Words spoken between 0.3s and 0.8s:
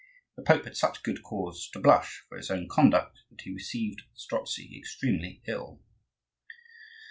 The Pope had